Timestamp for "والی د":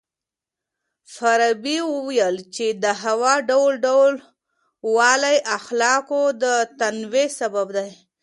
4.97-5.47